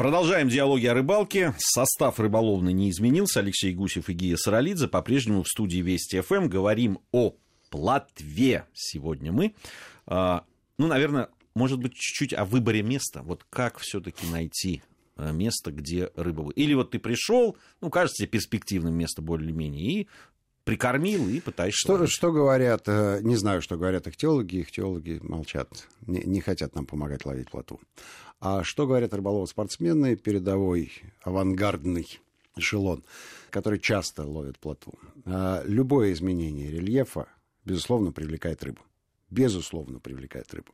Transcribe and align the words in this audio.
Продолжаем 0.00 0.48
диалоги 0.48 0.86
о 0.86 0.94
рыбалке. 0.94 1.52
Состав 1.58 2.18
рыболовный 2.18 2.72
не 2.72 2.88
изменился. 2.88 3.40
Алексей 3.40 3.74
Гусев 3.74 4.08
и 4.08 4.14
Гия 4.14 4.38
Саралидзе 4.38 4.88
по-прежнему 4.88 5.42
в 5.42 5.48
студии 5.48 5.80
Вести 5.80 6.22
ФМ. 6.22 6.48
Говорим 6.48 7.00
о 7.12 7.34
плотве 7.68 8.64
сегодня 8.72 9.30
мы. 9.30 9.54
А, 10.06 10.44
ну, 10.78 10.86
наверное, 10.86 11.28
может 11.54 11.80
быть, 11.80 11.92
чуть-чуть 11.92 12.32
о 12.32 12.46
выборе 12.46 12.82
места. 12.82 13.20
Вот 13.20 13.44
как 13.50 13.76
все-таки 13.76 14.26
найти 14.26 14.82
э, 15.18 15.32
место, 15.32 15.70
где 15.70 16.10
рыба... 16.16 16.50
Или 16.52 16.72
вот 16.72 16.92
ты 16.92 16.98
пришел, 16.98 17.58
ну, 17.82 17.90
кажется 17.90 18.26
перспективным 18.26 18.94
место 18.94 19.20
более-менее, 19.20 19.84
и 19.84 20.08
прикормил 20.70 21.28
и 21.28 21.40
пытаешься... 21.40 21.80
Что, 21.80 22.06
что 22.06 22.30
говорят, 22.30 22.84
э, 22.86 23.18
не 23.22 23.34
знаю, 23.34 23.60
что 23.60 23.76
говорят 23.76 24.06
ихтеологи, 24.06 24.60
ихтеологи 24.60 25.18
молчат, 25.20 25.68
не, 26.06 26.20
не 26.20 26.40
хотят 26.40 26.76
нам 26.76 26.86
помогать 26.86 27.24
ловить 27.24 27.50
плотву. 27.50 27.80
А 28.38 28.62
что 28.62 28.86
говорят 28.86 29.12
рыболовы-спортсмены, 29.12 30.14
передовой, 30.14 30.92
авангардный 31.22 32.20
эшелон, 32.54 33.02
который 33.50 33.80
часто 33.80 34.24
ловит 34.24 34.60
плотву? 34.60 34.96
А, 35.24 35.64
любое 35.66 36.12
изменение 36.12 36.70
рельефа, 36.70 37.26
безусловно, 37.64 38.12
привлекает 38.12 38.62
рыбу. 38.62 38.82
Безусловно, 39.28 39.98
привлекает 39.98 40.54
рыбу. 40.54 40.72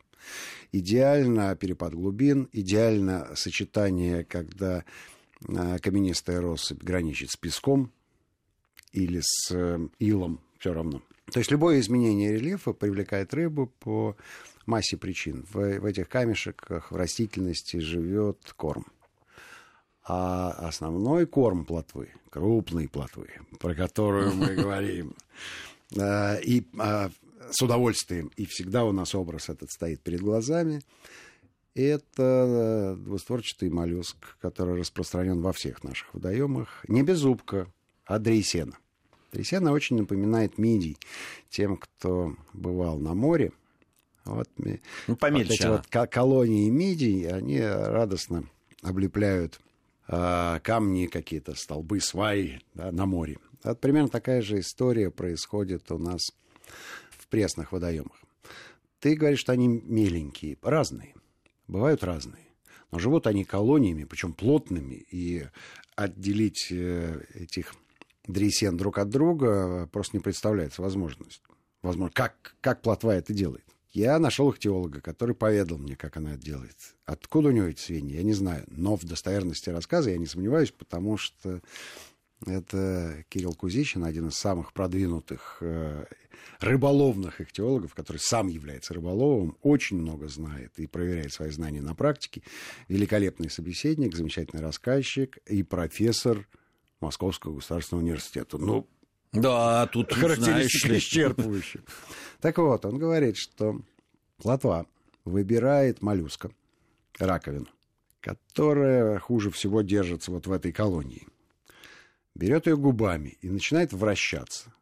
Идеально 0.73 1.56
перепад 1.56 1.95
глубин, 1.95 2.51
идеально 2.52 3.34
сочетание, 3.34 4.24
когда 4.24 4.84
а, 5.48 5.78
каменистая 5.78 6.42
россыпь 6.42 6.82
граничит 6.82 7.30
с 7.30 7.37
песком, 7.38 7.90
или 8.96 9.20
с 9.23 9.50
э, 9.50 9.78
илом, 9.98 10.41
все 10.59 10.73
равно. 10.73 11.02
То 11.30 11.38
есть 11.38 11.50
любое 11.50 11.80
изменение 11.80 12.32
рельефа 12.32 12.73
привлекает 12.73 13.34
рыбу 13.34 13.73
по 13.80 14.16
массе 14.64 14.96
причин. 14.96 15.45
В, 15.52 15.80
в 15.80 15.84
этих 15.84 16.09
камешках, 16.09 16.91
в 16.91 16.96
растительности 16.96 17.78
живет 17.78 18.38
корм. 18.56 18.87
А 20.02 20.51
основной 20.68 21.27
корм 21.27 21.64
плотвы, 21.64 22.10
крупной 22.30 22.88
плотвы, 22.88 23.29
про 23.59 23.74
которую 23.74 24.34
мы 24.34 24.54
говорим, 24.54 25.15
э, 25.95 26.40
и 26.43 26.66
а, 26.78 27.10
с 27.51 27.60
удовольствием, 27.60 28.30
и 28.37 28.46
всегда 28.46 28.84
у 28.84 28.93
нас 28.93 29.15
образ 29.15 29.49
этот 29.49 29.71
стоит 29.71 30.01
перед 30.01 30.21
глазами, 30.21 30.80
это 31.74 32.96
двустворчатый 32.99 33.68
моллюск, 33.68 34.38
который 34.40 34.80
распространен 34.80 35.43
во 35.43 35.52
всех 35.52 35.84
наших 35.84 36.15
водоемах. 36.15 36.84
Не 36.88 37.02
беззубка, 37.02 37.71
а 38.06 38.18
дрейсена. 38.18 38.78
Трясина 39.37 39.73
очень 39.73 39.98
напоминает 39.98 40.56
мидий 40.56 40.96
тем, 41.51 41.76
кто 41.76 42.34
бывал 42.54 42.98
на 42.98 43.12
море. 43.12 43.52
Вот, 44.24 44.48
ну, 44.56 45.15
помельче 45.15 45.48
вот 45.48 45.54
эти 45.54 45.62
она. 45.66 45.82
вот 45.93 46.10
колонии 46.10 46.70
мидий, 46.70 47.28
они 47.28 47.60
радостно 47.60 48.45
облепляют 48.80 49.60
э, 50.09 50.59
камни 50.62 51.04
какие-то, 51.04 51.54
столбы, 51.54 52.01
сваи 52.01 52.62
да, 52.73 52.90
на 52.93 53.04
море. 53.04 53.37
Вот 53.62 53.78
примерно 53.78 54.09
такая 54.09 54.40
же 54.40 54.60
история 54.60 55.10
происходит 55.10 55.93
у 55.93 55.98
нас 55.98 56.23
в 57.10 57.26
пресных 57.28 57.73
водоемах. 57.73 58.18
Ты 59.00 59.16
говоришь, 59.16 59.40
что 59.40 59.52
они 59.52 59.68
меленькие, 59.68 60.56
разные. 60.62 61.15
Бывают 61.68 62.02
разные. 62.02 62.46
Но 62.90 62.98
живут 62.98 63.26
они 63.26 63.45
колониями, 63.45 64.04
причем 64.04 64.32
плотными, 64.32 64.94
и 64.94 65.47
отделить 65.94 66.69
э, 66.71 67.21
этих 67.34 67.75
дресен 68.27 68.77
друг 68.77 68.99
от 68.99 69.09
друга 69.09 69.88
просто 69.93 70.16
не 70.16 70.22
представляется 70.22 70.82
возможность. 70.82 71.43
Возможно, 71.82 72.12
как, 72.15 72.56
как 72.60 72.83
плотва 72.83 73.12
это 73.12 73.33
делает. 73.33 73.65
Я 73.93 74.19
нашел 74.19 74.50
ихтиолога, 74.50 75.00
который 75.00 75.34
поведал 75.34 75.78
мне, 75.78 75.97
как 75.97 76.16
она 76.19 76.34
это 76.34 76.43
делает. 76.43 76.77
Откуда 77.06 77.49
у 77.49 77.53
него 77.53 77.66
эти 77.66 77.81
свиньи, 77.81 78.16
я 78.16 78.22
не 78.22 78.34
знаю. 78.34 78.65
Но 78.69 78.97
в 78.97 79.05
достоверности 79.05 79.71
рассказа 79.71 80.10
я 80.10 80.19
не 80.19 80.27
сомневаюсь, 80.27 80.71
потому 80.71 81.16
что 81.16 81.62
это 82.44 83.25
Кирилл 83.31 83.55
Кузичин, 83.55 84.05
один 84.05 84.28
из 84.28 84.34
самых 84.34 84.75
продвинутых 84.75 85.59
э, 85.62 86.05
рыболовных 86.61 87.41
ихтиологов, 87.41 87.95
который 87.95 88.19
сам 88.19 88.49
является 88.49 88.93
рыболовом, 88.93 89.56
очень 89.62 89.97
много 89.97 90.29
знает 90.29 90.73
и 90.77 90.87
проверяет 90.87 91.33
свои 91.33 91.50
знания 91.50 91.81
на 91.81 91.95
практике. 91.95 92.43
Великолепный 92.89 93.49
собеседник, 93.49 94.15
замечательный 94.15 94.61
рассказчик 94.61 95.39
и 95.47 95.62
профессор 95.62 96.47
Московского 97.06 97.55
государственного 97.55 98.05
университета. 98.05 98.59
Ну, 98.59 98.89
да, 99.33 99.87
тут 99.87 100.12
характеристика 100.12 100.97
исчерпывающая. 100.97 101.83
Так 102.41 102.59
вот, 102.59 102.84
он 102.84 102.99
говорит, 102.99 103.37
что 103.39 103.81
плотва 104.37 104.87
выбирает 105.25 106.03
моллюска, 106.03 106.50
раковину, 107.19 107.67
которая 108.21 109.19
хуже 109.19 109.50
всего 109.50 109.81
держится 109.81 110.31
вот 110.31 110.47
в 110.47 110.53
этой 110.53 110.71
колонии. 110.71 111.27
Берет 112.34 112.67
ее 112.67 112.77
губами 112.77 113.38
и 113.41 113.49
начинает 113.49 113.93
вращаться 113.93 114.75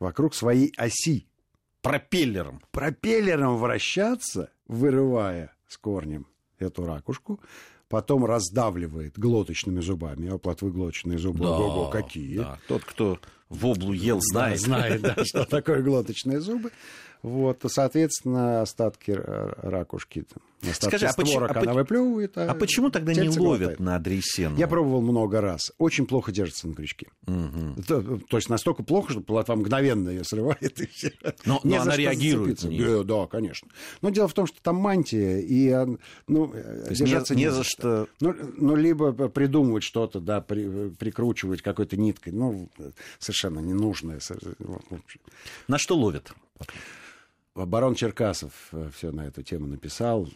вокруг 0.00 0.34
своей 0.34 0.72
оси. 0.76 1.26
Пропеллером. 1.82 2.62
Пропеллером 2.70 3.56
вращаться, 3.58 4.50
вырывая 4.66 5.54
с 5.68 5.76
корнем 5.76 6.26
эту 6.58 6.86
ракушку, 6.86 7.40
потом 7.88 8.24
раздавливает 8.24 9.18
глоточными 9.18 9.80
зубами. 9.80 10.28
А 10.28 10.38
плотвы 10.38 10.70
глоточные 10.70 11.18
зубы, 11.18 11.40
да, 11.40 11.50
ого, 11.50 11.88
какие. 11.88 12.38
Да. 12.38 12.58
Тот, 12.68 12.84
кто 12.84 13.18
воблу 13.48 13.92
ел, 13.92 14.20
знает. 14.20 14.60
Да, 14.60 14.66
знает, 14.66 15.00
да, 15.02 15.16
что 15.24 15.44
такое 15.44 15.82
глоточные 15.82 16.40
зубы. 16.40 16.70
Вот, 17.22 17.64
соответственно, 17.66 18.62
остатки 18.62 19.10
ракушки, 19.10 20.24
остатки 20.62 20.96
Скажи, 20.96 21.06
а 21.06 21.12
створок 21.12 21.56
а 21.56 21.60
она 21.60 21.72
выплевывает. 21.72 22.36
А, 22.38 22.50
а 22.50 22.54
почему 22.54 22.90
тогда 22.90 23.12
не 23.12 23.28
ловят 23.28 23.58
глотает. 23.58 23.80
на 23.80 23.96
адресену? 23.96 24.56
Я 24.56 24.68
пробовал 24.68 25.02
много 25.02 25.40
раз. 25.40 25.72
Очень 25.78 26.06
плохо 26.06 26.30
держится 26.32 26.68
на 26.68 26.74
крючке. 26.74 27.08
Угу. 27.26 27.82
То, 27.86 28.18
то 28.28 28.36
есть 28.36 28.48
настолько 28.48 28.82
плохо, 28.82 29.12
что 29.12 29.20
плотва 29.20 29.56
мгновенно 29.56 30.10
ее 30.10 30.24
срывает. 30.24 30.80
И 30.80 30.86
все. 30.86 31.12
Но, 31.44 31.60
но 31.64 31.80
она 31.80 31.96
реагирует. 31.96 32.62
Да, 32.62 33.02
да, 33.02 33.26
конечно. 33.26 33.68
Но 34.00 34.10
дело 34.10 34.28
в 34.28 34.34
том, 34.34 34.46
что 34.46 34.60
там 34.62 34.76
мантия, 34.76 35.38
и 35.38 35.96
ну, 36.26 36.52
держаться 36.90 37.34
не, 37.34 37.44
не 37.44 37.50
за 37.50 37.64
что. 37.64 38.08
Ну, 38.20 38.34
ну, 38.56 38.76
либо 38.76 39.12
придумывать 39.28 39.82
что-то, 39.82 40.20
да, 40.20 40.40
при, 40.40 40.90
прикручивать 40.90 41.62
какой-то 41.62 41.96
ниткой. 41.96 42.32
Ну, 42.32 42.68
совершенно 43.18 43.60
ненужное. 43.60 44.20
На 45.66 45.78
что 45.78 45.96
ловят? 45.96 46.32
Барон 47.66 47.94
Черкасов 47.94 48.52
э, 48.72 48.90
все 48.94 49.10
на 49.12 49.26
эту 49.26 49.42
тему 49.42 49.66
написал. 49.66 50.28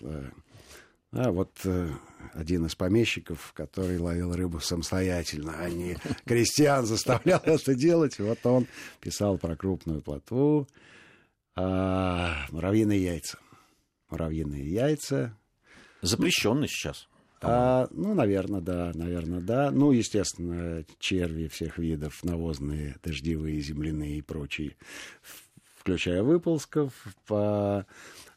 А 1.14 1.30
вот 1.30 1.52
э, 1.64 1.90
один 2.32 2.64
из 2.64 2.74
помещиков, 2.74 3.52
который 3.54 3.98
ловил 3.98 4.34
рыбу 4.34 4.60
самостоятельно, 4.60 5.54
а 5.58 5.68
не 5.68 5.98
крестьян 6.24 6.86
заставлял 6.86 7.40
это 7.44 7.74
делать. 7.74 8.18
Вот 8.18 8.38
он 8.44 8.66
писал 9.00 9.36
про 9.36 9.54
крупную 9.54 10.00
плотву. 10.00 10.66
А, 11.54 12.46
муравьиные 12.50 13.02
яйца. 13.02 13.38
Муравьиные 14.08 14.66
яйца. 14.66 15.36
Запрещенный 16.00 16.66
сейчас. 16.66 17.08
А, 17.42 17.88
ну, 17.90 18.14
наверное, 18.14 18.62
да, 18.62 18.92
наверное, 18.94 19.40
да. 19.40 19.70
Ну, 19.70 19.92
естественно, 19.92 20.82
черви 20.98 21.48
всех 21.48 21.76
видов, 21.76 22.24
навозные, 22.24 22.96
дождевые, 23.02 23.60
земляные 23.60 24.18
и 24.18 24.22
прочие 24.22 24.76
включая 25.82 26.22
выползков, 26.22 26.92
по, 27.26 27.86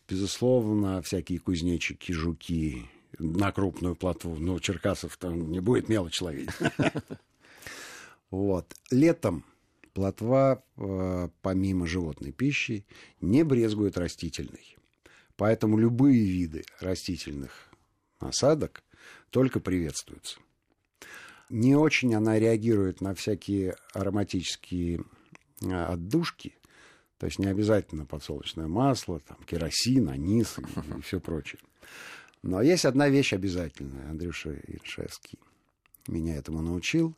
безусловно, 0.10 1.04
всякие 1.04 1.38
кузнечики, 1.38 2.12
жуки 2.12 2.90
на 3.20 3.52
крупную 3.52 3.96
плотву. 3.96 4.36
Ну, 4.40 4.60
Черкасов 4.60 5.16
там 5.18 5.52
не 5.52 5.60
будет 5.60 5.88
мелочь 5.88 6.22
ловить. 6.22 6.50
Вот. 8.32 8.74
Летом 8.92 9.46
плотва, 9.94 10.64
э, 10.76 11.30
помимо 11.42 11.88
животной 11.88 12.34
пищи, 12.34 12.86
не 13.22 13.44
брезгует 13.44 13.98
растительной. 13.98 14.76
Поэтому 15.38 15.78
любые 15.78 16.22
виды 16.26 16.66
растительных 16.82 17.70
насадок 18.20 18.84
только 19.30 19.62
приветствуются. 19.62 20.40
Не 21.50 21.76
очень 21.76 22.14
она 22.16 22.38
реагирует 22.38 23.00
на 23.00 23.14
всякие 23.14 23.76
ароматические 23.94 25.06
э, 25.62 25.72
отдушки, 25.72 26.58
то 27.18 27.26
есть 27.26 27.40
не 27.40 27.48
обязательно 27.48 28.06
подсолнечное 28.06 28.68
масло, 28.68 29.20
там, 29.20 29.38
керосин, 29.46 30.10
анис 30.10 30.58
и, 30.60 30.98
и 30.98 31.02
все 31.02 31.20
прочее. 31.20 31.62
Но 32.42 32.62
есть 32.62 32.86
одна 32.86 33.10
вещь 33.10 33.34
обязательная. 33.34 34.10
Андрюша 34.10 34.54
Иршевский 34.68 35.40
меня 36.08 36.36
этому 36.36 36.62
научил. 36.62 37.16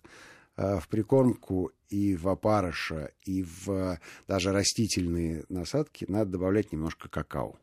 А, 0.56 0.80
в 0.80 0.88
прикормку 0.88 1.72
и 1.90 2.16
в 2.16 2.28
опарыша, 2.28 3.12
и 3.24 3.44
в 3.44 4.00
даже 4.28 4.52
растительные 4.52 5.46
насадки 5.50 6.06
надо 6.08 6.32
добавлять 6.32 6.72
немножко 6.72 7.10
какао. 7.10 7.60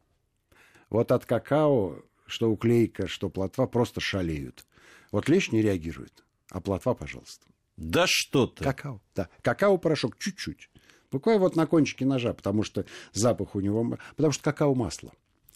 Вот 0.91 1.11
от 1.11 1.27
какао, 1.27 2.03
что 2.27 2.51
уклейка, 2.51 3.09
что 3.09 3.31
плотва, 3.31 3.67
просто 3.67 4.01
шалеют. 4.01 4.65
Вот 5.11 5.29
лещ 5.29 5.51
не 5.51 5.61
реагирует, 5.61 6.25
а 6.51 6.61
плотва, 6.61 6.95
пожалуйста. 6.95 7.47
Да 7.77 8.05
что 8.07 8.47
ты. 8.47 8.63
Какао, 8.63 9.01
да. 9.17 9.29
Какао-порошок 9.43 10.17
чуть-чуть. 10.19 10.71
Буквально 11.15 11.43
вот 11.43 11.55
на 11.55 11.67
кончике 11.67 12.05
ножа, 12.05 12.35
потому 12.35 12.65
что 12.65 12.85
запах 13.13 13.55
у 13.55 13.61
него... 13.61 13.97
Потому 14.17 14.33
что 14.33 14.43
какао-масло. 14.43 15.13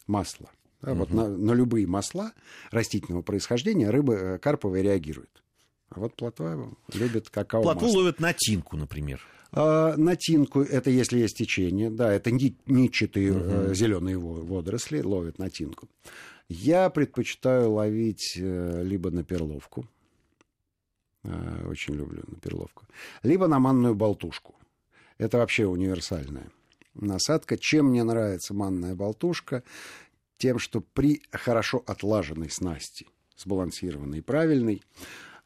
Масло. 0.06 0.48
Да, 0.80 0.92
угу. 0.92 1.00
Вот 1.00 1.10
на, 1.10 1.28
на 1.28 1.52
любые 1.52 1.86
масла 1.88 2.32
растительного 2.70 3.22
происхождения 3.22 3.90
рыба 3.90 4.14
э, 4.14 4.38
карповая 4.38 4.82
реагирует. 4.82 5.42
А 5.90 5.98
вот 5.98 6.14
плотва 6.14 6.70
любит 6.94 7.28
какао 7.28 7.62
Плотву 7.62 7.86
масло. 7.86 7.98
ловят 7.98 8.20
на 8.20 8.32
тинку, 8.32 8.76
например. 8.76 9.20
А, 9.50 9.96
на 9.96 10.14
тинку, 10.14 10.60
это 10.60 10.90
если 10.90 11.18
есть 11.18 11.36
течение, 11.36 11.90
да, 11.90 12.12
это 12.12 12.30
нитчатые 12.30 13.32
угу. 13.32 13.40
э, 13.42 13.74
зеленые 13.74 14.16
водоросли 14.16 15.02
ловят 15.02 15.40
на 15.40 15.50
тинку. 15.50 15.88
Я 16.48 16.88
предпочитаю 16.88 17.72
ловить 17.72 18.34
э, 18.36 18.82
либо 18.84 19.10
на 19.10 19.24
перловку, 19.24 19.86
очень 21.68 21.94
люблю 21.94 22.22
на 22.28 22.36
перловку, 22.36 22.86
либо 23.24 23.48
на 23.48 23.58
манную 23.58 23.96
болтушку. 23.96 24.54
Это 25.18 25.38
вообще 25.38 25.66
универсальная 25.66 26.50
насадка. 26.94 27.56
Чем 27.56 27.86
мне 27.86 28.04
нравится 28.04 28.54
манная 28.54 28.94
болтушка? 28.94 29.62
Тем, 30.36 30.58
что 30.58 30.80
при 30.80 31.22
хорошо 31.32 31.82
отлаженной 31.86 32.50
снасти, 32.50 33.06
сбалансированной 33.36 34.18
и 34.18 34.22
правильной, 34.22 34.82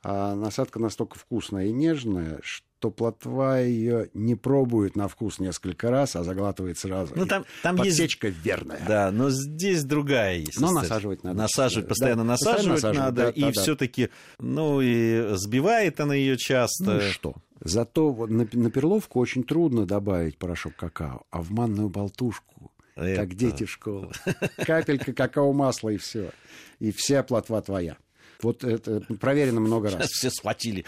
а 0.02 0.34
насадка 0.34 0.78
настолько 0.78 1.18
вкусная 1.18 1.66
и 1.66 1.72
нежная, 1.72 2.40
что 2.42 2.90
плотва 2.90 3.62
ее 3.62 4.10
не 4.12 4.34
пробует 4.34 4.96
на 4.96 5.08
вкус 5.08 5.38
несколько 5.38 5.90
раз, 5.90 6.16
а 6.16 6.24
заглатывает 6.24 6.76
сразу. 6.76 7.14
Ну, 7.16 7.24
там, 7.24 7.46
там 7.62 7.76
Подсечка 7.76 8.26
есть... 8.26 8.44
верная. 8.44 8.84
Да, 8.86 9.10
но 9.12 9.30
здесь 9.30 9.84
другая 9.84 10.38
есть. 10.38 10.60
Но 10.60 10.72
насаживать 10.72 11.22
надо. 11.22 11.38
Насаживать, 11.38 11.88
постоянно 11.88 12.24
да, 12.24 12.30
насаживать 12.30 12.82
постоянно 12.82 13.04
надо. 13.04 13.22
Да, 13.22 13.30
и 13.30 13.42
да, 13.42 13.52
все-таки, 13.52 14.10
ну, 14.40 14.80
и 14.82 15.36
сбивает 15.36 16.00
она 16.00 16.14
ее 16.14 16.36
часто. 16.36 16.84
Ну 16.84 17.00
что? 17.00 17.34
Зато 17.64 18.26
на, 18.28 18.46
на 18.52 18.70
перловку 18.70 19.20
очень 19.20 19.44
трудно 19.44 19.86
добавить 19.86 20.36
порошок 20.38 20.74
какао, 20.76 21.26
а 21.30 21.42
в 21.42 21.50
манную 21.50 21.88
болтушку 21.88 22.72
это... 22.96 23.22
как 23.22 23.34
дети 23.34 23.64
в 23.64 23.70
школу. 23.70 24.12
Капелька 24.56 25.12
какао-масла 25.12 25.90
и 25.90 25.96
все. 25.96 26.32
И 26.80 26.90
вся 26.92 27.22
плотва 27.22 27.62
твоя. 27.62 27.96
Вот 28.42 28.64
это 28.64 29.00
проверено 29.20 29.60
много 29.60 29.90
раз. 29.90 30.06
Сейчас 30.06 30.10
все 30.10 30.30
схватили 30.30 30.84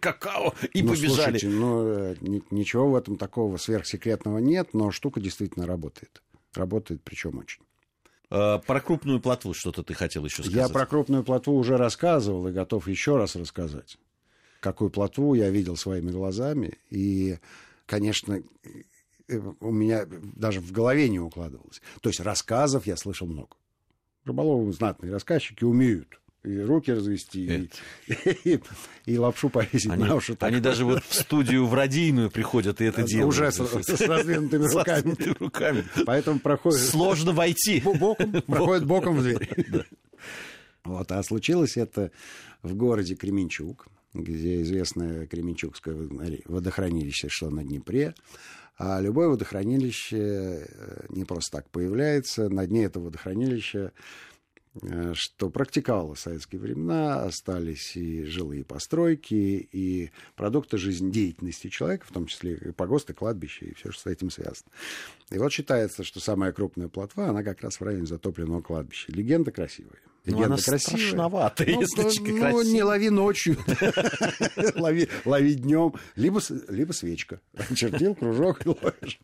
какао 0.00 0.54
и 0.72 0.82
ну, 0.82 0.90
побежали. 0.90 1.38
Слушайте, 1.38 1.48
ну, 1.48 1.88
э, 1.88 2.16
ничего 2.50 2.90
в 2.90 2.96
этом 2.96 3.16
такого 3.16 3.56
сверхсекретного 3.56 4.38
нет, 4.38 4.70
но 4.72 4.90
штука 4.90 5.20
действительно 5.20 5.66
работает. 5.66 6.22
Работает, 6.54 7.02
причем 7.04 7.38
очень. 7.38 7.62
А, 8.30 8.58
про 8.58 8.80
крупную 8.80 9.20
плотву 9.20 9.54
что-то 9.54 9.82
ты 9.82 9.94
хотел 9.94 10.24
еще 10.24 10.42
сказать. 10.42 10.54
Я 10.54 10.68
про 10.68 10.86
крупную 10.86 11.22
плотву 11.22 11.56
уже 11.56 11.76
рассказывал 11.76 12.48
и 12.48 12.52
готов 12.52 12.88
еще 12.88 13.16
раз 13.16 13.36
рассказать. 13.36 13.98
Какую 14.66 14.90
плотву 14.90 15.34
я 15.34 15.48
видел 15.48 15.76
своими 15.76 16.10
глазами. 16.10 16.72
И, 16.90 17.38
конечно, 17.86 18.42
э, 19.28 19.40
у 19.60 19.70
меня 19.70 20.06
даже 20.34 20.60
в 20.60 20.72
голове 20.72 21.08
не 21.08 21.20
укладывалось. 21.20 21.80
То 22.00 22.08
есть 22.08 22.18
рассказов 22.18 22.84
я 22.84 22.96
слышал 22.96 23.28
много. 23.28 23.50
Рыболовы 24.24 24.72
знатные 24.72 25.12
рассказчики 25.12 25.62
умеют 25.62 26.20
и 26.42 26.58
руки 26.58 26.92
развести, 26.92 27.68
и, 28.08 28.12
и, 28.44 28.60
и 29.04 29.18
лапшу 29.18 29.50
повесить 29.50 29.88
они, 29.88 30.02
на 30.02 30.16
уши. 30.16 30.36
Они 30.40 30.58
даже 30.58 30.84
вот 30.84 31.04
в 31.04 31.14
студию 31.14 31.66
в 31.66 31.72
радийную 31.72 32.32
приходят 32.32 32.80
и 32.80 32.86
это 32.86 33.04
делают. 33.04 33.34
Уже 33.36 33.52
с, 33.52 33.58
с 33.58 34.00
раздвинутыми 34.00 34.66
руками. 34.66 35.16
руками. 35.38 35.84
Поэтому 36.04 36.40
проходит... 36.40 36.80
Сложно 36.80 37.30
войти. 37.30 37.82
Боком, 37.84 38.42
проходит 38.42 38.84
боком 38.84 39.14
в 39.18 39.22
дверь. 39.22 39.48
Вот, 40.82 41.12
а 41.12 41.22
случилось 41.22 41.76
это 41.76 42.10
в 42.64 42.74
городе 42.74 43.14
Кременчук, 43.14 43.86
где 44.22 44.62
известное 44.62 45.26
Кременчугское 45.26 45.94
водохранилище, 46.46 47.28
что 47.28 47.50
на 47.50 47.64
Днепре. 47.64 48.14
А 48.78 49.00
любое 49.00 49.28
водохранилище 49.28 50.18
э, 50.18 51.06
не 51.08 51.24
просто 51.24 51.58
так 51.58 51.70
появляется. 51.70 52.50
На 52.50 52.66
дне 52.66 52.84
этого 52.84 53.04
водохранилища 53.04 53.92
что 55.14 55.50
практиковалось 55.50 56.20
в 56.20 56.22
советские 56.22 56.60
времена, 56.60 57.22
остались 57.22 57.96
и 57.96 58.24
жилые 58.24 58.64
постройки, 58.64 59.68
и 59.72 60.10
продукты 60.34 60.78
жизнедеятельности 60.78 61.68
человека, 61.68 62.06
в 62.06 62.12
том 62.12 62.26
числе 62.26 62.54
и 62.54 62.72
погосты, 62.72 63.14
кладбища, 63.14 63.64
и 63.64 63.74
все, 63.74 63.90
что 63.90 64.02
с 64.02 64.06
этим 64.06 64.30
связано. 64.30 64.70
И 65.30 65.38
вот 65.38 65.52
считается, 65.52 66.04
что 66.04 66.20
самая 66.20 66.52
крупная 66.52 66.88
плотва, 66.88 67.28
она 67.28 67.42
как 67.42 67.62
раз 67.62 67.80
в 67.80 67.82
районе 67.82 68.06
затопленного 68.06 68.62
кладбища. 68.62 69.10
Легенда 69.12 69.50
красивая. 69.50 69.98
Ну, 70.24 70.32
Легенда 70.32 70.54
она 70.54 70.56
красивая. 70.56 70.98
страшноватая, 70.98 71.74
ну, 71.74 71.80
если 71.80 72.02
ну, 72.02 72.50
ну, 72.50 72.62
не 72.62 72.82
лови 72.82 73.10
ночью, 73.10 73.56
лови, 74.74 75.08
лови 75.24 75.54
днем, 75.54 75.94
либо, 76.16 76.40
либо 76.68 76.92
свечка. 76.92 77.40
Чертил, 77.74 78.14
кружок 78.14 78.66
ловишь. 78.66 79.20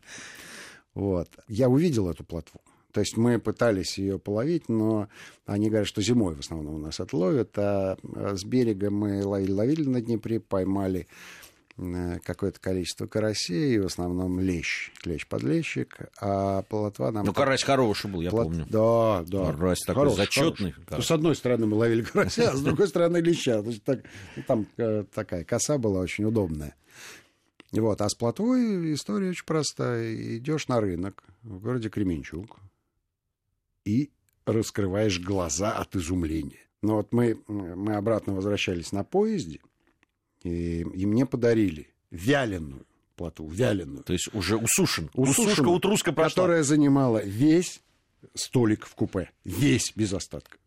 Вот. 0.93 1.29
Я 1.47 1.69
увидел 1.69 2.09
эту 2.09 2.23
плотву. 2.23 2.61
То 2.93 2.99
есть 2.99 3.17
мы 3.17 3.39
пытались 3.39 3.97
ее 3.97 4.19
половить, 4.19 4.69
но 4.69 5.09
они 5.47 5.69
говорят, 5.69 5.87
что 5.87 6.01
зимой 6.01 6.35
в 6.35 6.41
основном 6.41 6.75
у 6.75 6.77
нас 6.77 6.99
отловят, 6.99 7.57
а, 7.57 7.97
а 8.15 8.35
с 8.35 8.43
берега 8.43 8.91
мы 8.91 9.25
ловили-ловили 9.25 9.83
на 9.89 9.99
Днепре, 9.99 10.39
поймали 10.39 11.07
э, 11.77 12.19
какое-то 12.23 12.59
количество 12.59 13.07
карасей, 13.07 13.79
в 13.79 13.87
основном 13.87 14.39
лещ, 14.39 14.91
лещ-подлещик, 15.05 16.11
а 16.21 16.61
полотва 16.61 17.11
нам... 17.11 17.25
Ну, 17.25 17.33
карась 17.33 17.63
хороший 17.63 18.11
был, 18.11 18.21
я 18.21 18.29
Плот... 18.29 18.43
помню. 18.43 18.67
Да, 18.69 19.23
да. 19.25 19.51
Карась 19.53 19.79
такой 19.79 20.01
хороший, 20.03 20.17
зачетный. 20.17 20.71
Хороший. 20.73 20.95
Ну, 20.95 21.01
с 21.01 21.11
одной 21.11 21.35
стороны 21.35 21.65
мы 21.65 21.77
ловили 21.77 22.03
карася, 22.03 22.51
а 22.51 22.55
с 22.55 22.61
другой 22.61 22.87
стороны 22.87 23.17
леща. 23.17 23.63
Так, 23.85 24.01
там 24.45 24.67
э, 24.77 25.03
такая 25.11 25.43
коса 25.45 25.79
была 25.79 25.99
очень 25.99 26.25
удобная. 26.25 26.75
Вот. 27.71 28.01
А 28.01 28.07
с 28.07 28.13
плотвой 28.13 28.93
история 28.93 29.31
очень 29.31 29.45
простая. 29.45 30.37
Идешь 30.37 30.67
на 30.67 30.79
рынок 30.79 31.23
в 31.41 31.59
городе 31.59 31.89
Кременчуг, 31.89 32.59
и 33.85 34.11
раскрываешь 34.45 35.19
глаза 35.19 35.73
от 35.77 35.95
изумления. 35.95 36.59
Но 36.81 36.97
вот 36.97 37.13
мы, 37.13 37.39
мы 37.47 37.95
обратно 37.95 38.33
возвращались 38.33 38.91
на 38.91 39.03
поезде, 39.03 39.59
и, 40.43 40.81
и 40.81 41.05
мне 41.05 41.25
подарили 41.25 41.89
вяленую 42.11 42.85
плоту, 43.15 43.47
вяленую. 43.47 44.03
То 44.03 44.13
есть 44.13 44.33
уже 44.33 44.57
усушен. 44.57 45.09
Усушка, 45.13 45.67
утруска 45.67 46.11
прошла. 46.11 46.43
Которая 46.43 46.63
занимала 46.63 47.23
весь 47.23 47.81
столик 48.33 48.85
в 48.85 48.95
купе. 48.95 49.31
Весь, 49.43 49.93
без 49.95 50.13
остатка. 50.13 50.57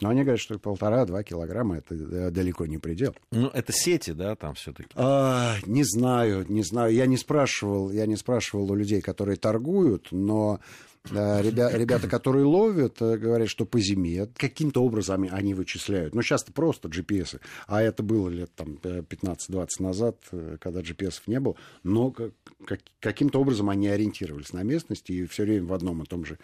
Но 0.00 0.10
они 0.10 0.22
говорят, 0.22 0.40
что 0.40 0.58
полтора-два 0.58 1.22
килограмма 1.22 1.78
это 1.78 2.30
далеко 2.30 2.66
не 2.66 2.76
предел. 2.76 3.16
Ну, 3.32 3.48
это 3.48 3.72
сети, 3.72 4.10
да, 4.10 4.36
там 4.36 4.54
все-таки? 4.54 4.90
А, 4.94 5.56
не 5.64 5.84
знаю, 5.84 6.44
не 6.50 6.62
знаю. 6.62 6.92
Я 6.92 7.06
не 7.06 7.16
спрашивал, 7.16 7.90
я 7.90 8.04
не 8.04 8.16
спрашивал 8.16 8.70
у 8.70 8.74
людей, 8.74 9.00
которые 9.00 9.38
торгуют, 9.38 10.08
но 10.10 10.60
Ребя, 11.10 11.70
ребята, 11.70 12.08
которые 12.08 12.44
ловят, 12.44 13.00
э, 13.00 13.16
говорят, 13.16 13.48
что 13.48 13.64
по 13.64 13.78
зиме 13.78 14.26
каким-то 14.36 14.82
образом 14.82 15.28
они 15.30 15.54
вычисляют. 15.54 16.14
Ну, 16.14 16.22
часто 16.22 16.52
просто 16.52 16.88
GPS. 16.88 17.40
А 17.66 17.82
это 17.82 18.02
было 18.02 18.28
лет 18.28 18.50
там 18.54 18.78
15-20 18.82 19.68
назад, 19.80 20.16
э, 20.32 20.56
когда 20.60 20.80
GPS 20.80 21.22
не 21.26 21.40
было. 21.40 21.56
Но 21.82 22.10
как, 22.10 22.32
каким-то 23.00 23.40
образом 23.40 23.70
они 23.70 23.88
ориентировались 23.88 24.52
на 24.52 24.62
местности. 24.62 25.12
И 25.12 25.26
все 25.26 25.44
время 25.44 25.66
в 25.66 25.72
одном 25.72 26.02
и 26.02 26.06
том 26.06 26.24
же 26.24 26.38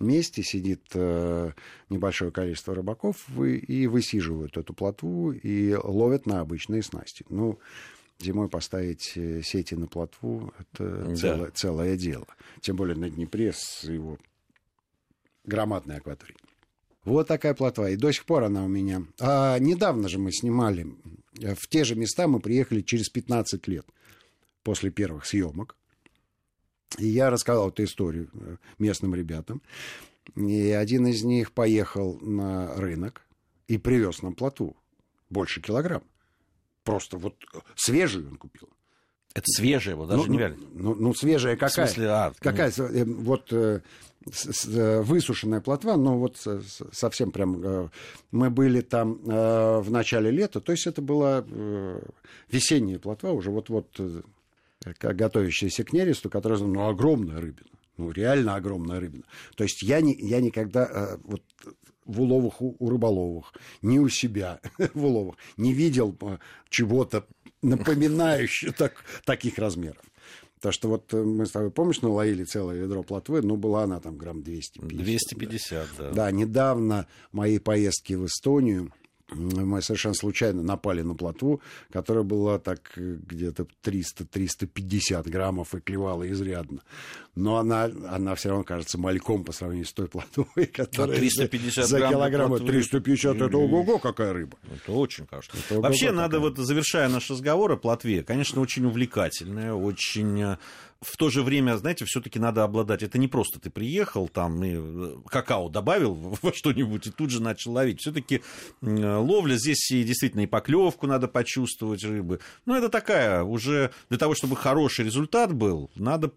месте 0.00 0.42
сидит 0.42 0.82
э, 0.94 1.52
небольшое 1.90 2.30
количество 2.30 2.74
рыбаков 2.74 3.26
и 3.38 3.86
высиживают 3.86 4.56
эту 4.56 4.72
плотву 4.74 5.32
и 5.32 5.74
ловят 5.74 6.26
на 6.26 6.40
обычные 6.40 6.82
снасти. 6.82 7.24
Ну, 7.28 7.58
зимой 8.18 8.48
поставить 8.48 9.12
э, 9.16 9.42
сети 9.42 9.74
на 9.74 9.86
плотву– 9.86 10.52
это 10.58 11.04
да. 11.06 11.16
целое, 11.16 11.50
целое 11.50 11.96
дело. 11.96 12.26
Тем 12.60 12.76
более 12.76 12.96
на 12.96 13.10
Днепре 13.10 13.52
с 13.52 13.84
его 13.84 14.18
громадной 15.44 15.96
акваторией. 15.98 16.38
Вот 17.04 17.28
такая 17.28 17.54
плотва. 17.54 17.90
И 17.90 17.96
до 17.96 18.12
сих 18.12 18.24
пор 18.24 18.44
она 18.44 18.64
у 18.64 18.68
меня. 18.68 19.02
А 19.20 19.58
недавно 19.58 20.08
же 20.08 20.18
мы 20.18 20.32
снимали. 20.32 20.86
Э, 21.40 21.54
в 21.54 21.68
те 21.68 21.84
же 21.84 21.94
места 21.94 22.26
мы 22.26 22.40
приехали 22.40 22.80
через 22.82 23.08
15 23.08 23.66
лет 23.68 23.86
после 24.62 24.90
первых 24.90 25.26
съемок. 25.26 25.76
И 26.98 27.06
я 27.06 27.30
рассказал 27.30 27.68
эту 27.68 27.84
историю 27.84 28.30
э, 28.34 28.56
местным 28.78 29.14
ребятам. 29.14 29.62
И 30.34 30.70
один 30.70 31.06
из 31.06 31.22
них 31.22 31.52
поехал 31.52 32.18
на 32.20 32.74
рынок 32.74 33.22
и 33.68 33.78
привез 33.78 34.22
нам 34.22 34.34
плотву. 34.34 34.76
Больше 35.30 35.60
килограмм. 35.60 36.02
Просто 36.86 37.18
вот 37.18 37.34
свежую 37.74 38.30
он 38.30 38.36
купил. 38.36 38.68
Это 39.34 39.44
свежая, 39.48 39.96
вот 39.96 40.08
даже 40.08 40.22
ну, 40.22 40.32
не 40.32 40.38
вяленая. 40.38 40.68
Ну, 40.72 40.94
ну, 40.94 41.12
свежая 41.12 41.56
какая? 41.56 41.68
В 41.68 41.90
смысле, 41.90 42.08
а, 42.08 42.32
какая? 42.38 42.72
Ну... 42.78 43.22
Вот 43.22 43.52
э, 43.52 43.80
э, 44.24 45.02
высушенная 45.02 45.60
плотва, 45.60 45.96
но 45.96 46.16
вот 46.16 46.38
совсем 46.92 47.32
прям... 47.32 47.62
Э, 47.62 47.88
мы 48.30 48.50
были 48.50 48.82
там 48.82 49.18
э, 49.28 49.80
в 49.80 49.90
начале 49.90 50.30
лета, 50.30 50.60
то 50.60 50.70
есть 50.72 50.86
это 50.86 51.02
была 51.02 51.44
э, 51.46 52.00
весенняя 52.50 53.00
плотва, 53.00 53.32
уже 53.32 53.50
вот-вот 53.50 53.88
э, 53.98 54.22
готовящаяся 55.00 55.82
к 55.82 55.92
нересту, 55.92 56.30
которая, 56.30 56.60
ну, 56.60 56.88
огромная 56.88 57.40
рыбина. 57.40 57.68
Ну, 57.96 58.10
реально 58.12 58.54
огромная 58.54 59.00
рыбина. 59.00 59.24
То 59.56 59.64
есть 59.64 59.82
я, 59.82 60.00
не, 60.00 60.14
я 60.14 60.40
никогда 60.40 60.86
э, 60.86 61.16
вот, 61.24 61.42
в 62.06 62.20
уловах 62.20 62.60
у, 62.60 62.76
у 62.78 62.88
рыболовых, 62.90 63.52
ни 63.82 63.98
у 63.98 64.08
себя 64.08 64.60
в 64.94 65.04
уловах 65.04 65.36
не 65.56 65.72
видел 65.72 66.16
э, 66.20 66.38
чего-то 66.68 67.26
напоминающего 67.62 68.72
так, 68.72 69.04
таких 69.24 69.58
размеров. 69.58 70.02
Потому 70.56 70.72
что 70.72 70.88
вот 70.88 71.14
э, 71.14 71.22
мы 71.22 71.46
с 71.46 71.50
тобой, 71.50 71.70
помнишь, 71.70 72.00
наловили 72.00 72.44
целое 72.44 72.76
ведро 72.76 73.02
плотвы, 73.02 73.42
ну, 73.42 73.56
была 73.56 73.84
она 73.84 74.00
там 74.00 74.16
грамм 74.16 74.42
250. 74.42 74.98
250, 74.98 75.88
да. 75.98 76.04
Да, 76.04 76.12
да 76.12 76.30
недавно 76.30 77.06
мои 77.32 77.58
поездки 77.58 78.14
в 78.14 78.26
Эстонию, 78.26 78.92
мы 79.30 79.82
совершенно 79.82 80.14
случайно 80.14 80.62
напали 80.62 81.02
на 81.02 81.14
плотву, 81.14 81.60
которая 81.92 82.22
была 82.22 82.58
так 82.58 82.92
э, 82.96 83.16
где-то 83.26 83.66
300-350 83.82 85.28
граммов 85.28 85.74
и 85.74 85.80
клевала 85.80 86.30
изрядно. 86.30 86.82
Но 87.34 87.56
она, 87.56 87.90
она 88.08 88.34
все 88.36 88.50
равно 88.50 88.64
кажется 88.64 88.98
мальком 88.98 89.44
по 89.44 89.52
сравнению 89.52 89.86
с 89.86 89.92
той 89.92 90.06
плотвой, 90.06 90.66
которая 90.72 91.16
350 91.16 91.86
за, 91.86 91.98
грамм 91.98 92.12
килограмм. 92.12 92.48
плотвы. 92.48 92.68
350 92.68 93.36
это 93.36 93.58
ого-го, 93.58 93.98
какая 93.98 94.32
рыба. 94.32 94.56
Это 94.72 94.92
очень, 94.92 95.26
конечно. 95.26 95.58
Это 95.58 95.80
Вообще, 95.80 96.12
надо 96.12 96.36
какая. 96.36 96.50
вот, 96.50 96.58
завершая 96.58 97.08
наш 97.08 97.28
разговор 97.28 97.72
о 97.72 97.76
плотве, 97.76 98.22
конечно, 98.22 98.60
очень 98.60 98.84
увлекательная, 98.86 99.74
очень 99.74 100.40
э, 100.40 100.56
в 101.00 101.16
то 101.16 101.30
же 101.30 101.42
время, 101.42 101.76
знаете, 101.76 102.04
все-таки 102.04 102.38
надо 102.38 102.64
обладать. 102.64 103.02
Это 103.02 103.18
не 103.18 103.28
просто 103.28 103.60
ты 103.60 103.70
приехал, 103.70 104.28
там 104.28 104.62
и 104.64 104.74
э, 104.76 105.16
какао 105.28 105.68
добавил 105.68 106.14
во 106.42 106.52
что-нибудь 106.52 107.06
и 107.06 107.10
тут 107.10 107.30
же 107.30 107.42
начал 107.42 107.72
ловить. 107.72 108.00
Все-таки 108.00 108.42
ловля 108.82 109.56
здесь 109.56 109.90
и 109.90 110.04
действительно 110.04 110.42
и 110.42 110.46
поклевку 110.46 111.06
надо 111.06 111.28
почувствовать 111.28 112.04
рыбы. 112.04 112.40
Ну, 112.64 112.74
это 112.74 112.88
такая 112.88 113.42
уже 113.42 113.90
для 114.08 114.18
того, 114.18 114.34
чтобы 114.34 114.56
хороший 114.56 115.04
результат 115.04 115.52
был, 115.52 115.90
надо 115.94 116.32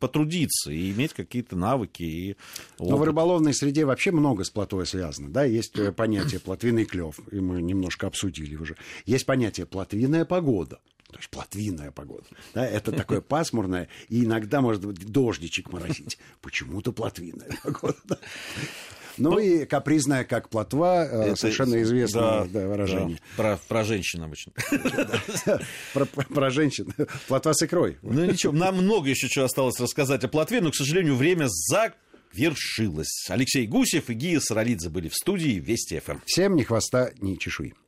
потрудиться 0.00 0.72
и 0.72 0.90
иметь 0.90 1.12
какие-то 1.12 1.56
навыки 1.56 2.02
и 2.02 2.36
Но 2.80 2.96
в 2.96 3.02
рыболовной 3.04 3.54
среде 3.54 3.84
вообще 3.84 4.10
много 4.10 4.42
с 4.42 4.50
плотвой 4.50 4.86
связано. 4.86 5.28
Да? 5.28 5.44
Есть 5.44 5.78
э, 5.78 5.92
понятие 5.92 6.40
плотвиный 6.40 6.86
клев, 6.86 7.20
и 7.30 7.38
мы 7.38 7.62
немножко 7.62 8.06
обсудили 8.06 8.56
уже. 8.56 8.76
Есть 9.04 9.26
понятие 9.26 9.66
плотвиная 9.66 10.24
погода. 10.24 10.80
То 11.10 11.18
есть 11.18 11.28
плотвиная 11.30 11.90
погода. 11.90 12.24
Да, 12.54 12.64
это 12.66 12.92
такое 12.92 13.20
пасмурное, 13.20 13.88
и 14.08 14.24
иногда 14.24 14.60
может 14.60 14.84
быть 14.84 15.04
дождичек 15.06 15.72
моросить. 15.72 16.18
Почему-то 16.40 16.92
плотвиная 16.92 17.50
погода. 17.62 17.96
да. 18.04 18.18
Ну, 19.18 19.38
и 19.38 19.66
капризная, 19.66 20.24
как 20.24 20.48
плотва, 20.48 21.04
э, 21.04 21.22
Это- 21.32 21.36
совершенно 21.36 21.82
известное 21.82 22.22
да, 22.22 22.44
да, 22.46 22.66
выражение. 22.68 23.18
да, 23.36 23.42
про, 23.42 23.56
про 23.68 23.84
женщин 23.84 24.22
обычно. 24.22 24.52
Про, 25.92 26.06
про 26.06 26.50
женщин. 26.50 26.94
Плотва 27.28 27.52
с 27.52 27.62
икрой. 27.62 27.98
Ну 28.02 28.24
ничего, 28.24 28.52
нам 28.52 28.76
много 28.76 29.10
еще 29.10 29.28
чего 29.28 29.44
осталось 29.44 29.78
рассказать 29.80 30.24
о 30.24 30.28
плотве, 30.28 30.60
но, 30.60 30.70
к 30.70 30.74
сожалению, 30.76 31.16
время 31.16 31.48
завершилось. 32.32 33.26
Алексей 33.28 33.66
Гусев 33.66 34.08
и 34.10 34.14
Гия 34.14 34.40
Саралидзе 34.40 34.88
были 34.88 35.08
в 35.08 35.14
студии 35.14 35.58
Вести 35.58 35.98
ФМ. 35.98 36.18
Всем 36.24 36.54
ни 36.56 36.62
хвоста, 36.62 37.10
ни 37.20 37.34
чешуи. 37.34 37.74